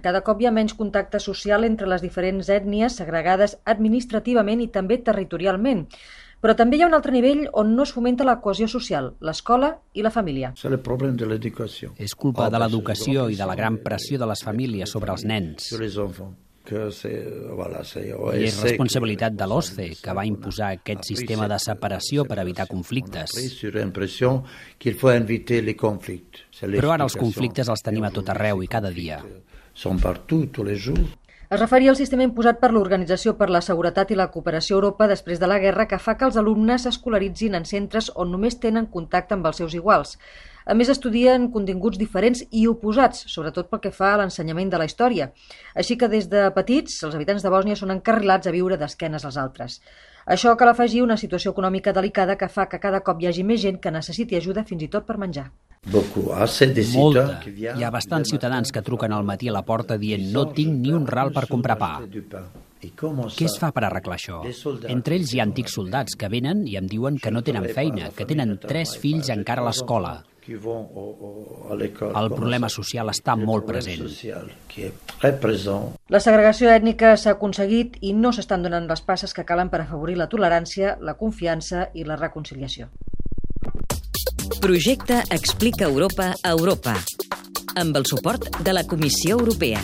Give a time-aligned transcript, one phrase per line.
[0.00, 4.96] Cada cop hi ha menys contacte social entre les diferents ètnies segregades administrativament i també
[5.04, 5.84] territorialment.
[6.40, 9.82] Però també hi ha un altre nivell on no es fomenta la cohesió social, l'escola
[9.92, 10.54] i la família.
[10.56, 15.12] És culpa Ah, de bah, l'educació i de la gran pressió de les famílies sobre
[15.12, 15.68] els nens.
[15.68, 15.76] I
[18.48, 23.30] és responsabilitat de l'OSCE, que va imposar aquest sistema de separació per evitar conflictes.
[26.62, 29.22] Però ara els conflictes els tenim a tot arreu i cada dia.
[29.74, 31.08] Sont partout, tous les jours.
[31.52, 35.40] Es referia al sistema imposat per l'Organització per la Seguretat i la Cooperació Europa després
[35.40, 39.36] de la guerra que fa que els alumnes s'escolaritzin en centres on només tenen contacte
[39.36, 40.14] amb els seus iguals.
[40.64, 44.86] A més, estudien continguts diferents i oposats, sobretot pel que fa a l'ensenyament de la
[44.86, 45.32] història.
[45.74, 49.40] Així que des de petits, els habitants de Bòsnia són encarrilats a viure d'esquenes als
[49.40, 49.80] altres.
[50.26, 53.60] Això cal afegir una situació econòmica delicada que fa que cada cop hi hagi més
[53.62, 55.50] gent que necessiti ajuda fins i tot per menjar.
[56.94, 57.40] Molta.
[57.50, 60.92] Hi ha bastants ciutadans que truquen al matí a la porta dient no tinc ni
[60.94, 61.96] un ral per comprar pa.
[62.82, 64.44] Què es fa per arreglar això?
[64.94, 68.10] Entre ells hi ha antics soldats que venen i em diuen que no tenen feina,
[68.14, 70.20] que tenen tres fills encara a l'escola.
[70.42, 74.02] El problema social està molt present.
[76.10, 80.18] La segregació ètnica s'ha aconseguit i no s'estan donant les passes que calen per afavorir
[80.18, 82.90] la tolerància, la confiança i la reconciliació.
[84.62, 86.94] Projecte Explica Europa a Europa
[87.74, 89.80] amb el suport de la Comissió Europea.